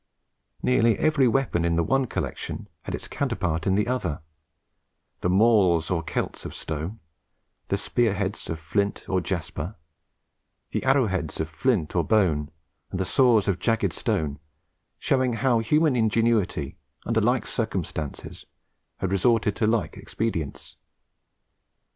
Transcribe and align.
Nearly 0.63 0.97
every 0.97 1.27
weapon 1.27 1.63
in 1.63 1.75
the 1.75 1.83
one 1.83 2.07
collection 2.07 2.67
had 2.85 2.95
its 2.95 3.07
counterpart 3.07 3.67
in 3.67 3.75
the 3.75 3.85
other, 3.87 4.23
the 5.19 5.29
mauls 5.29 5.91
or 5.91 6.01
celts 6.01 6.43
of 6.43 6.55
stone, 6.55 6.99
the 7.67 7.77
spearheads 7.77 8.49
of 8.49 8.57
flint 8.57 9.07
or 9.07 9.21
jasper, 9.21 9.75
the 10.71 10.83
arrowheads 10.85 11.39
of 11.39 11.49
flint 11.49 11.95
or 11.95 12.03
bone, 12.03 12.49
and 12.89 12.99
the 12.99 13.05
saws 13.05 13.47
of 13.47 13.59
jagged 13.59 13.93
stone, 13.93 14.39
showing 14.97 15.33
how 15.33 15.59
human 15.59 15.95
ingenuity, 15.95 16.77
under 17.05 17.21
like 17.21 17.45
circumstances, 17.45 18.47
had 18.97 19.11
resorted 19.11 19.55
to 19.57 19.67
like 19.67 19.97
expedients. 19.97 20.77